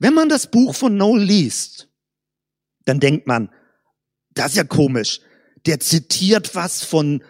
Wenn 0.00 0.14
man 0.14 0.28
das 0.28 0.48
Buch 0.48 0.74
von 0.74 0.96
Noel 0.96 1.22
liest, 1.22 1.88
dann 2.84 3.00
denkt 3.00 3.26
man, 3.26 3.48
das 4.34 4.50
ist 4.50 4.56
ja 4.56 4.64
komisch. 4.64 5.20
Der 5.66 5.80
zitiert 5.80 6.54
was 6.54 6.84
von 6.84 7.22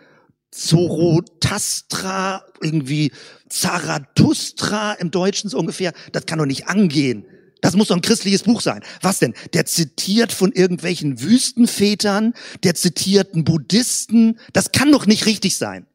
Zorotastra, 0.56 2.42
irgendwie 2.62 3.12
Zarathustra 3.48 4.94
im 4.94 5.10
Deutschen 5.10 5.50
so 5.50 5.58
ungefähr. 5.58 5.92
Das 6.12 6.24
kann 6.24 6.38
doch 6.38 6.46
nicht 6.46 6.66
angehen. 6.66 7.26
Das 7.60 7.76
muss 7.76 7.88
doch 7.88 7.96
ein 7.96 8.02
christliches 8.02 8.42
Buch 8.42 8.62
sein. 8.62 8.82
Was 9.02 9.18
denn? 9.18 9.34
Der 9.52 9.66
zitiert 9.66 10.32
von 10.32 10.52
irgendwelchen 10.52 11.20
Wüstenvätern, 11.20 12.32
der 12.64 12.74
zitiert 12.74 13.34
einen 13.34 13.44
Buddhisten. 13.44 14.38
Das 14.52 14.72
kann 14.72 14.90
doch 14.92 15.06
nicht 15.06 15.26
richtig 15.26 15.56
sein. 15.56 15.86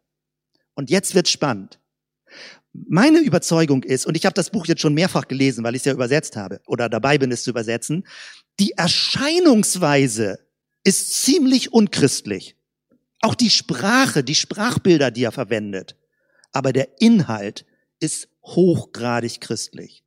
Und 0.75 0.89
jetzt 0.89 1.15
wird's 1.15 1.32
spannend. 1.32 1.80
Meine 2.74 3.20
Überzeugung 3.20 3.84
ist, 3.84 4.06
und 4.06 4.15
ich 4.15 4.25
habe 4.25 4.34
das 4.34 4.51
Buch 4.51 4.68
jetzt 4.68 4.82
schon 4.82 4.94
mehrfach 4.94 5.27
gelesen, 5.27 5.63
weil 5.63 5.75
ich 5.75 5.82
es 5.82 5.86
ja 5.86 5.94
übersetzt 5.94 6.36
habe 6.36 6.62
oder 6.68 6.88
dabei 6.88 7.18
bin, 7.18 7.32
es 7.32 7.44
zu 7.44 7.50
übersetzen, 7.50 8.06
die 8.60 8.74
Erscheinungsweise 8.74 10.39
ist 10.84 11.24
ziemlich 11.24 11.74
unchristlich. 11.74 12.56
Auch 13.22 13.36
die 13.36 13.50
Sprache, 13.50 14.24
die 14.24 14.36
Sprachbilder, 14.36 15.12
die 15.12 15.24
er 15.24 15.32
verwendet. 15.32 15.96
Aber 16.51 16.74
der 16.74 17.00
Inhalt 17.00 17.66
ist 18.00 18.28
hochgradig 18.44 19.40
christlich. 19.40 20.04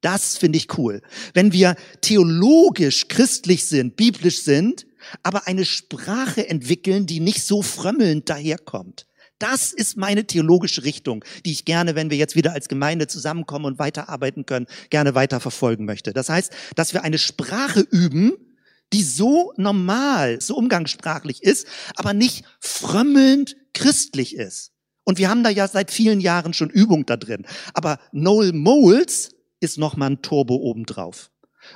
Das 0.00 0.36
finde 0.36 0.58
ich 0.58 0.78
cool. 0.78 1.02
Wenn 1.32 1.52
wir 1.52 1.76
theologisch 2.00 3.08
christlich 3.08 3.66
sind, 3.66 3.96
biblisch 3.96 4.42
sind, 4.42 4.86
aber 5.22 5.46
eine 5.46 5.64
Sprache 5.64 6.48
entwickeln, 6.48 7.06
die 7.06 7.20
nicht 7.20 7.42
so 7.42 7.62
frömmelnd 7.62 8.28
daherkommt. 8.28 9.06
Das 9.38 9.72
ist 9.72 9.96
meine 9.96 10.26
theologische 10.26 10.84
Richtung, 10.84 11.24
die 11.44 11.52
ich 11.52 11.64
gerne, 11.64 11.94
wenn 11.94 12.10
wir 12.10 12.16
jetzt 12.16 12.36
wieder 12.36 12.52
als 12.52 12.68
Gemeinde 12.68 13.08
zusammenkommen 13.08 13.64
und 13.64 13.78
weiterarbeiten 13.78 14.46
können, 14.46 14.66
gerne 14.90 15.14
weiter 15.14 15.40
verfolgen 15.40 15.84
möchte. 15.86 16.12
Das 16.12 16.28
heißt, 16.28 16.52
dass 16.76 16.94
wir 16.94 17.02
eine 17.02 17.18
Sprache 17.18 17.80
üben, 17.80 18.32
die 18.92 19.02
so 19.02 19.52
normal, 19.56 20.40
so 20.40 20.56
umgangssprachlich 20.56 21.42
ist, 21.42 21.66
aber 21.96 22.14
nicht 22.14 22.44
frömmelnd 22.60 23.56
christlich 23.72 24.36
ist. 24.36 24.72
Und 25.04 25.18
wir 25.18 25.28
haben 25.28 25.42
da 25.42 25.50
ja 25.50 25.68
seit 25.68 25.90
vielen 25.90 26.20
Jahren 26.20 26.54
schon 26.54 26.70
Übung 26.70 27.04
da 27.06 27.16
drin. 27.16 27.46
Aber 27.74 27.98
Noel 28.12 28.52
Moles 28.52 29.30
ist 29.60 29.78
noch 29.78 29.96
mal 29.96 30.10
ein 30.10 30.22
Turbo 30.22 30.56
obendrauf. 30.56 31.30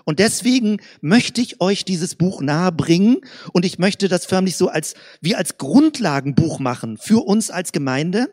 Und 0.05 0.19
deswegen 0.19 0.81
möchte 1.01 1.41
ich 1.41 1.61
euch 1.61 1.85
dieses 1.85 2.15
Buch 2.15 2.43
nahebringen 2.43 3.19
und 3.53 3.65
ich 3.65 3.79
möchte 3.79 4.09
das 4.09 4.27
förmlich 4.27 4.57
so 4.57 4.69
als, 4.69 4.95
wie 5.21 5.35
als 5.35 5.57
Grundlagenbuch 5.57 6.59
machen 6.59 6.99
für 6.99 7.25
uns 7.25 7.51
als 7.51 7.73
Gemeinde. 7.73 8.29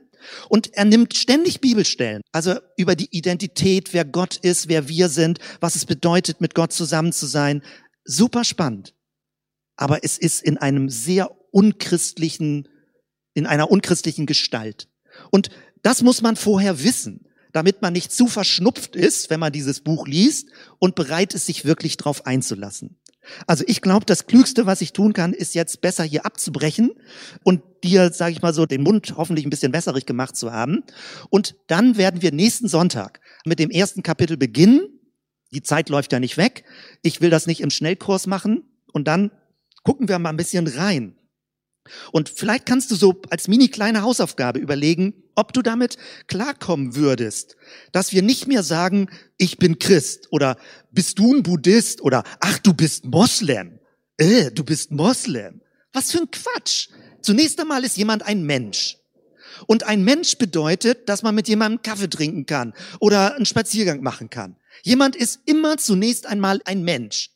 Und 0.50 0.74
er 0.74 0.86
nimmt 0.86 1.16
ständig 1.16 1.62
Bibelstellen, 1.62 2.22
also 2.32 2.56
über 2.78 2.96
die 2.96 3.10
Identität, 3.12 3.94
wer 3.94 4.06
Gott 4.06 4.38
ist, 4.38 4.68
wer 4.68 4.90
wir 4.90 5.08
sind, 5.08 5.40
was 5.60 5.76
es 5.76 5.86
bedeutet, 5.86 6.42
mit 6.42 6.56
Gott 6.56 6.74
zusammen 6.74 7.12
zu 7.12 7.28
sein, 7.28 7.62
super 8.06 8.44
spannend. 8.44 8.94
Aber 9.76 10.04
es 10.04 10.18
ist 10.18 10.42
in 10.42 10.58
einem 10.58 10.90
sehr 10.90 11.32
unchristlichen, 11.52 12.70
in 13.34 13.46
einer 13.46 13.70
unchristlichen 13.70 14.26
Gestalt. 14.26 14.88
Und 15.32 15.50
das 15.82 16.02
muss 16.02 16.22
man 16.22 16.36
vorher 16.38 16.84
wissen, 16.84 17.28
damit 17.52 17.82
man 17.82 17.94
nicht 17.94 18.12
zu 18.12 18.28
verschnupft 18.28 18.96
ist, 18.96 19.30
wenn 19.30 19.40
man 19.40 19.52
dieses 19.52 19.82
Buch 19.82 20.08
liest 20.08 20.50
und 20.80 20.96
bereit 20.96 21.34
ist, 21.34 21.46
sich 21.46 21.66
wirklich 21.66 21.98
drauf 21.98 22.26
einzulassen. 22.26 23.00
Also 23.48 23.64
ich 23.68 23.82
glaube, 23.82 24.06
das 24.06 24.28
Klügste, 24.28 24.66
was 24.66 24.82
ich 24.82 24.94
tun 24.94 25.14
kann, 25.14 25.34
ist 25.34 25.56
jetzt 25.56 25.82
besser 25.82 26.04
hier 26.04 26.26
abzubrechen 26.26 26.92
und 27.44 27.62
dir, 27.84 28.12
sage 28.12 28.34
ich 28.34 28.42
mal 28.42 28.54
so, 28.54 28.66
den 28.66 28.84
Mund 28.84 29.16
hoffentlich 29.18 29.46
ein 29.46 29.50
bisschen 29.50 29.74
wässerig 29.74 30.06
gemacht 30.06 30.36
zu 30.36 30.52
haben. 30.52 30.84
Und 31.30 31.56
dann 31.68 31.98
werden 31.98 32.22
wir 32.22 32.32
nächsten 32.32 32.68
Sonntag 32.68 33.20
mit 33.46 33.60
dem 33.60 33.70
ersten 33.70 34.04
Kapitel 34.04 34.38
beginnen 34.38 34.95
die 35.52 35.64
Zeit 35.64 35.90
läuft 35.90 36.12
ja 36.12 36.20
nicht 36.20 36.38
weg. 36.38 36.64
Ich 37.02 37.22
will 37.22 37.30
das 37.30 37.48
nicht 37.48 37.62
im 37.62 37.70
Schnellkurs 37.70 38.28
machen. 38.28 38.64
Und 38.92 39.08
dann 39.08 39.32
gucken 39.84 40.08
wir 40.08 40.20
mal 40.20 40.30
ein 40.30 40.38
bisschen 40.38 40.68
rein. 40.68 41.18
Und 42.12 42.30
vielleicht 42.30 42.66
kannst 42.66 42.90
du 42.92 42.96
so 42.96 43.22
als 43.30 43.48
mini 43.48 43.68
kleine 43.68 44.02
Hausaufgabe 44.02 44.60
überlegen, 44.60 45.14
ob 45.36 45.54
du 45.54 45.62
damit 45.62 45.98
klarkommen 46.28 46.96
würdest, 46.96 47.58
dass 47.92 48.12
wir 48.12 48.22
nicht 48.22 48.48
mehr 48.48 48.64
sagen, 48.64 49.10
ich 49.38 49.58
bin 49.58 49.78
Christ 49.78 50.28
oder 50.32 50.58
bist 50.92 51.20
du 51.20 51.36
ein 51.36 51.44
Buddhist 51.44 52.02
oder 52.02 52.24
ach, 52.40 52.58
du 52.60 52.74
bist 52.74 53.06
Moslem. 53.06 53.80
Äh, 54.18 54.52
du 54.52 54.64
bist 54.64 54.92
Moslem. 54.92 55.62
Was 55.94 56.12
für 56.12 56.20
ein 56.20 56.32
Quatsch. 56.32 56.90
Zunächst 57.22 57.60
einmal 57.60 57.84
ist 57.84 57.98
jemand 57.98 58.24
ein 58.24 58.44
Mensch. 58.44 58.98
Und 59.68 59.84
ein 59.84 60.04
Mensch 60.04 60.38
bedeutet, 60.38 61.10
dass 61.10 61.24
man 61.24 61.36
mit 61.36 61.48
jemandem 61.48 61.82
Kaffee 61.82 62.10
trinken 62.10 62.46
kann 62.46 62.74
oder 63.00 63.36
einen 63.36 63.46
Spaziergang 63.46 64.02
machen 64.02 64.30
kann. 64.30 64.58
Jemand 64.84 65.16
ist 65.16 65.42
immer 65.46 65.78
zunächst 65.78 66.28
einmal 66.28 66.62
ein 66.66 66.84
Mensch. 66.84 67.32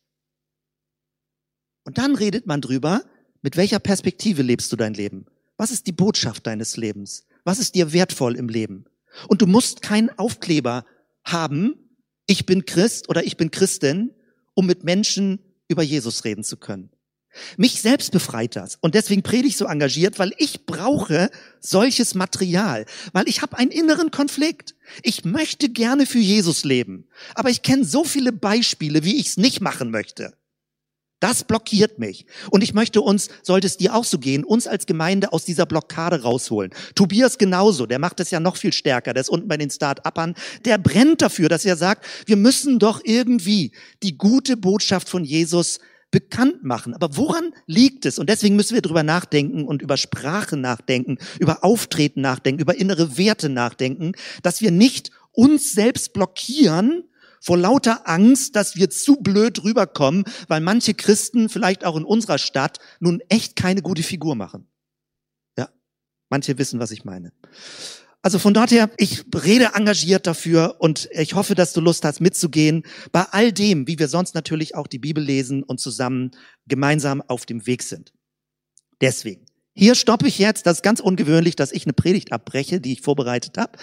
Und 1.83 1.97
dann 1.97 2.15
redet 2.15 2.45
man 2.45 2.61
drüber, 2.61 3.03
mit 3.41 3.57
welcher 3.57 3.79
Perspektive 3.79 4.41
lebst 4.41 4.71
du 4.71 4.75
dein 4.75 4.93
Leben? 4.93 5.25
Was 5.57 5.71
ist 5.71 5.87
die 5.87 5.91
Botschaft 5.91 6.45
deines 6.47 6.77
Lebens? 6.77 7.25
Was 7.43 7.59
ist 7.59 7.75
dir 7.75 7.93
wertvoll 7.93 8.35
im 8.35 8.49
Leben? 8.49 8.85
Und 9.27 9.41
du 9.41 9.47
musst 9.47 9.81
keinen 9.81 10.09
Aufkleber 10.17 10.85
haben, 11.23 11.75
ich 12.27 12.45
bin 12.45 12.65
Christ 12.65 13.09
oder 13.09 13.23
ich 13.25 13.37
bin 13.37 13.49
Christin, 13.49 14.13
um 14.53 14.65
mit 14.65 14.83
Menschen 14.83 15.39
über 15.67 15.81
Jesus 15.81 16.25
reden 16.25 16.43
zu 16.43 16.57
können. 16.57 16.91
Mich 17.57 17.81
selbst 17.81 18.11
befreit 18.11 18.55
das. 18.55 18.77
Und 18.81 18.95
deswegen 18.95 19.23
predige 19.23 19.49
ich 19.49 19.57
so 19.57 19.65
engagiert, 19.65 20.19
weil 20.19 20.33
ich 20.37 20.65
brauche 20.65 21.29
solches 21.59 22.15
Material, 22.15 22.85
weil 23.13 23.27
ich 23.27 23.41
habe 23.41 23.57
einen 23.57 23.71
inneren 23.71 24.11
Konflikt. 24.11 24.75
Ich 25.03 25.25
möchte 25.25 25.69
gerne 25.69 26.05
für 26.05 26.19
Jesus 26.19 26.63
leben, 26.63 27.07
aber 27.35 27.49
ich 27.49 27.61
kenne 27.61 27.85
so 27.85 28.03
viele 28.03 28.31
Beispiele, 28.31 29.03
wie 29.03 29.17
ich 29.17 29.27
es 29.27 29.37
nicht 29.37 29.61
machen 29.61 29.91
möchte. 29.91 30.33
Das 31.19 31.43
blockiert 31.43 31.99
mich. 31.99 32.25
Und 32.49 32.63
ich 32.63 32.73
möchte 32.73 33.01
uns, 33.01 33.29
sollte 33.43 33.67
es 33.67 33.75
dir 33.75 33.93
auch 33.93 34.05
so 34.05 34.19
gehen, 34.19 34.45
uns 34.45 34.67
als 34.67 34.85
Gemeinde 34.85 35.33
aus 35.33 35.43
dieser 35.43 35.65
Blockade 35.65 36.21
rausholen. 36.21 36.71
Tobias 36.95 37.37
genauso, 37.37 37.85
der 37.85 37.99
macht 37.99 38.21
es 38.21 38.31
ja 38.31 38.39
noch 38.39 38.55
viel 38.55 38.71
stärker, 38.71 39.13
der 39.13 39.21
ist 39.21 39.29
unten 39.29 39.49
bei 39.49 39.57
den 39.57 39.69
Start-Uppern, 39.69 40.35
der 40.63 40.77
brennt 40.77 41.21
dafür, 41.21 41.49
dass 41.49 41.65
er 41.65 41.75
sagt, 41.75 42.05
wir 42.25 42.37
müssen 42.37 42.79
doch 42.79 43.01
irgendwie 43.03 43.73
die 44.01 44.17
gute 44.17 44.55
Botschaft 44.55 45.09
von 45.09 45.25
Jesus 45.25 45.79
bekannt 46.11 46.63
machen. 46.63 46.93
Aber 46.93 47.15
woran 47.17 47.53
liegt 47.67 48.05
es? 48.05 48.19
Und 48.19 48.29
deswegen 48.29 48.55
müssen 48.55 48.73
wir 48.73 48.81
darüber 48.81 49.03
nachdenken 49.03 49.65
und 49.65 49.81
über 49.81 49.97
Sprache 49.97 50.57
nachdenken, 50.57 51.17
über 51.39 51.63
Auftreten 51.63 52.21
nachdenken, 52.21 52.61
über 52.61 52.75
innere 52.75 53.17
Werte 53.17 53.49
nachdenken, 53.49 54.13
dass 54.41 54.61
wir 54.61 54.71
nicht 54.71 55.11
uns 55.31 55.71
selbst 55.71 56.13
blockieren 56.13 57.03
vor 57.41 57.57
lauter 57.57 58.07
Angst, 58.07 58.55
dass 58.55 58.75
wir 58.75 58.89
zu 58.89 59.17
blöd 59.17 59.63
rüberkommen, 59.63 60.25
weil 60.47 60.61
manche 60.61 60.93
Christen 60.93 61.49
vielleicht 61.49 61.85
auch 61.85 61.95
in 61.95 62.03
unserer 62.03 62.37
Stadt 62.37 62.79
nun 62.99 63.21
echt 63.29 63.55
keine 63.55 63.81
gute 63.81 64.03
Figur 64.03 64.35
machen. 64.35 64.67
Ja, 65.57 65.69
manche 66.29 66.57
wissen, 66.57 66.79
was 66.79 66.91
ich 66.91 67.05
meine. 67.05 67.31
Also 68.21 68.37
von 68.37 68.53
dort 68.53 68.71
her, 68.71 68.89
ich 68.97 69.23
rede 69.33 69.71
engagiert 69.75 70.27
dafür 70.27 70.75
und 70.79 71.07
ich 71.13 71.35
hoffe, 71.35 71.55
dass 71.55 71.71
du 71.71 71.79
Lust 71.79 72.03
hast 72.03 72.19
mitzugehen 72.19 72.83
bei 73.13 73.23
all 73.31 73.53
dem, 73.53 73.87
wie 73.87 73.97
wir 73.97 74.09
sonst 74.09 74.35
natürlich 74.35 74.75
auch 74.75 74.87
die 74.87 74.99
Bibel 74.99 75.23
lesen 75.23 75.63
und 75.63 75.79
zusammen 75.79 76.31
gemeinsam 76.67 77.21
auf 77.21 77.45
dem 77.45 77.65
Weg 77.65 77.81
sind. 77.83 78.11
Deswegen. 78.99 79.45
Hier 79.73 79.95
stoppe 79.95 80.27
ich 80.27 80.39
jetzt. 80.39 80.65
Das 80.65 80.79
ist 80.79 80.83
ganz 80.83 80.99
ungewöhnlich, 80.99 81.55
dass 81.55 81.71
ich 81.71 81.85
eine 81.85 81.93
Predigt 81.93 82.33
abbreche, 82.33 82.81
die 82.81 82.91
ich 82.91 83.01
vorbereitet 83.01 83.57
habe. 83.57 83.77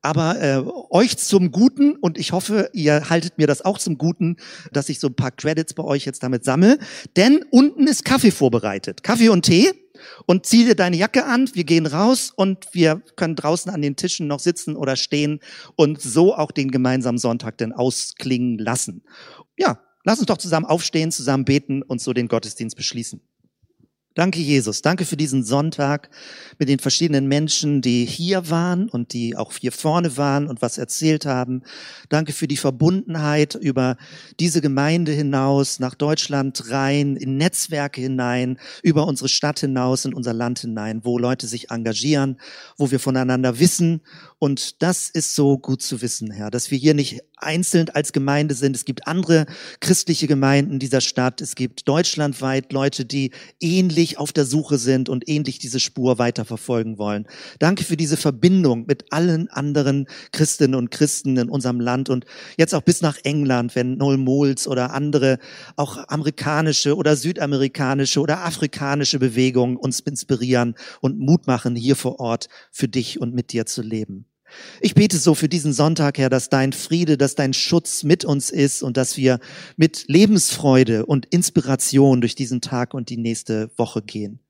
Aber 0.00 0.40
äh, 0.40 0.62
euch 0.88 1.18
zum 1.18 1.52
Guten 1.52 1.96
und 1.96 2.16
ich 2.16 2.32
hoffe, 2.32 2.70
ihr 2.72 3.10
haltet 3.10 3.36
mir 3.36 3.46
das 3.46 3.62
auch 3.62 3.76
zum 3.76 3.98
Guten, 3.98 4.36
dass 4.72 4.88
ich 4.88 4.98
so 4.98 5.08
ein 5.08 5.14
paar 5.14 5.30
Credits 5.30 5.74
bei 5.74 5.84
euch 5.84 6.06
jetzt 6.06 6.22
damit 6.22 6.46
sammle. 6.46 6.78
Denn 7.16 7.44
unten 7.50 7.86
ist 7.86 8.06
Kaffee 8.06 8.30
vorbereitet. 8.30 9.02
Kaffee 9.02 9.28
und 9.28 9.42
Tee 9.42 9.81
und 10.26 10.46
zieh 10.46 10.64
dir 10.64 10.74
deine 10.74 10.96
Jacke 10.96 11.24
an, 11.24 11.50
wir 11.54 11.64
gehen 11.64 11.86
raus 11.86 12.32
und 12.34 12.68
wir 12.72 13.02
können 13.16 13.36
draußen 13.36 13.70
an 13.72 13.82
den 13.82 13.96
Tischen 13.96 14.26
noch 14.26 14.40
sitzen 14.40 14.76
oder 14.76 14.96
stehen 14.96 15.40
und 15.76 16.00
so 16.00 16.34
auch 16.34 16.50
den 16.50 16.70
gemeinsamen 16.70 17.18
Sonntag 17.18 17.58
denn 17.58 17.72
ausklingen 17.72 18.58
lassen. 18.58 19.04
Ja, 19.56 19.80
lass 20.04 20.18
uns 20.18 20.26
doch 20.26 20.38
zusammen 20.38 20.66
aufstehen, 20.66 21.12
zusammen 21.12 21.44
beten 21.44 21.82
und 21.82 22.00
so 22.00 22.12
den 22.12 22.28
Gottesdienst 22.28 22.76
beschließen. 22.76 23.20
Danke, 24.14 24.40
Jesus. 24.40 24.82
Danke 24.82 25.06
für 25.06 25.16
diesen 25.16 25.42
Sonntag 25.42 26.10
mit 26.58 26.68
den 26.68 26.78
verschiedenen 26.78 27.28
Menschen, 27.28 27.80
die 27.80 28.04
hier 28.04 28.50
waren 28.50 28.90
und 28.90 29.14
die 29.14 29.36
auch 29.36 29.54
hier 29.58 29.72
vorne 29.72 30.18
waren 30.18 30.48
und 30.48 30.60
was 30.60 30.76
erzählt 30.76 31.24
haben. 31.24 31.62
Danke 32.10 32.34
für 32.34 32.46
die 32.46 32.58
Verbundenheit 32.58 33.54
über 33.54 33.96
diese 34.38 34.60
Gemeinde 34.60 35.12
hinaus, 35.12 35.80
nach 35.80 35.94
Deutschland 35.94 36.70
rein, 36.70 37.16
in 37.16 37.38
Netzwerke 37.38 38.02
hinein, 38.02 38.58
über 38.82 39.06
unsere 39.06 39.30
Stadt 39.30 39.60
hinaus, 39.60 40.04
in 40.04 40.12
unser 40.12 40.34
Land 40.34 40.58
hinein, 40.58 41.00
wo 41.04 41.18
Leute 41.18 41.46
sich 41.46 41.70
engagieren, 41.70 42.38
wo 42.76 42.90
wir 42.90 43.00
voneinander 43.00 43.60
wissen. 43.60 44.02
Und 44.42 44.82
das 44.82 45.08
ist 45.08 45.36
so 45.36 45.56
gut 45.56 45.82
zu 45.82 46.02
wissen, 46.02 46.32
Herr, 46.32 46.50
dass 46.50 46.72
wir 46.72 46.76
hier 46.76 46.94
nicht 46.94 47.20
einzeln 47.36 47.90
als 47.90 48.12
Gemeinde 48.12 48.56
sind. 48.56 48.74
Es 48.74 48.84
gibt 48.84 49.06
andere 49.06 49.46
christliche 49.78 50.26
Gemeinden 50.26 50.80
dieser 50.80 51.00
Stadt. 51.00 51.40
Es 51.40 51.54
gibt 51.54 51.86
deutschlandweit 51.86 52.72
Leute, 52.72 53.04
die 53.04 53.30
ähnlich 53.60 54.18
auf 54.18 54.32
der 54.32 54.44
Suche 54.44 54.78
sind 54.78 55.08
und 55.08 55.28
ähnlich 55.28 55.60
diese 55.60 55.78
Spur 55.78 56.18
weiterverfolgen 56.18 56.98
wollen. 56.98 57.28
Danke 57.60 57.84
für 57.84 57.96
diese 57.96 58.16
Verbindung 58.16 58.84
mit 58.86 59.12
allen 59.12 59.46
anderen 59.48 60.08
Christinnen 60.32 60.74
und 60.74 60.90
Christen 60.90 61.36
in 61.36 61.48
unserem 61.48 61.78
Land 61.78 62.10
und 62.10 62.24
jetzt 62.56 62.74
auch 62.74 62.82
bis 62.82 63.00
nach 63.00 63.18
England, 63.22 63.76
wenn 63.76 63.96
Noel 63.96 64.16
Mols 64.16 64.66
oder 64.66 64.92
andere, 64.92 65.38
auch 65.76 66.08
amerikanische 66.08 66.96
oder 66.96 67.14
südamerikanische 67.14 68.18
oder 68.18 68.44
afrikanische 68.44 69.20
Bewegungen 69.20 69.76
uns 69.76 70.00
inspirieren 70.00 70.74
und 71.00 71.20
Mut 71.20 71.46
machen, 71.46 71.76
hier 71.76 71.94
vor 71.94 72.18
Ort 72.18 72.48
für 72.72 72.88
dich 72.88 73.20
und 73.20 73.34
mit 73.34 73.52
dir 73.52 73.66
zu 73.66 73.82
leben. 73.82 74.26
Ich 74.80 74.94
bete 74.94 75.18
so 75.18 75.34
für 75.34 75.48
diesen 75.48 75.72
Sonntag, 75.72 76.18
Herr, 76.18 76.30
dass 76.30 76.48
dein 76.48 76.72
Friede, 76.72 77.16
dass 77.16 77.34
dein 77.34 77.52
Schutz 77.52 78.02
mit 78.02 78.24
uns 78.24 78.50
ist 78.50 78.82
und 78.82 78.96
dass 78.96 79.16
wir 79.16 79.38
mit 79.76 80.04
Lebensfreude 80.08 81.06
und 81.06 81.26
Inspiration 81.26 82.20
durch 82.20 82.34
diesen 82.34 82.60
Tag 82.60 82.94
und 82.94 83.08
die 83.08 83.16
nächste 83.16 83.70
Woche 83.76 84.02
gehen. 84.02 84.40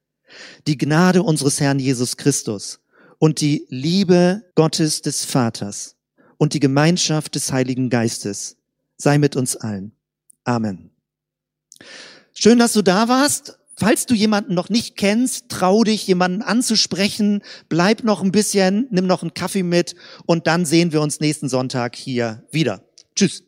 Die 0.66 0.78
Gnade 0.78 1.22
unseres 1.22 1.60
Herrn 1.60 1.78
Jesus 1.78 2.16
Christus 2.16 2.80
und 3.18 3.40
die 3.40 3.66
Liebe 3.68 4.42
Gottes 4.54 5.02
des 5.02 5.24
Vaters 5.24 5.96
und 6.38 6.54
die 6.54 6.60
Gemeinschaft 6.60 7.34
des 7.34 7.52
Heiligen 7.52 7.90
Geistes 7.90 8.56
sei 8.96 9.18
mit 9.18 9.36
uns 9.36 9.56
allen. 9.56 9.92
Amen. 10.44 10.90
Schön, 12.34 12.58
dass 12.58 12.72
du 12.72 12.82
da 12.82 13.08
warst. 13.08 13.58
Falls 13.76 14.06
du 14.06 14.14
jemanden 14.14 14.54
noch 14.54 14.68
nicht 14.68 14.96
kennst, 14.96 15.48
trau 15.48 15.82
dich, 15.82 16.06
jemanden 16.06 16.42
anzusprechen, 16.42 17.42
bleib 17.68 18.04
noch 18.04 18.22
ein 18.22 18.32
bisschen, 18.32 18.86
nimm 18.90 19.06
noch 19.06 19.22
einen 19.22 19.34
Kaffee 19.34 19.62
mit 19.62 19.94
und 20.26 20.46
dann 20.46 20.64
sehen 20.64 20.92
wir 20.92 21.00
uns 21.00 21.20
nächsten 21.20 21.48
Sonntag 21.48 21.96
hier 21.96 22.44
wieder. 22.50 22.82
Tschüss. 23.14 23.44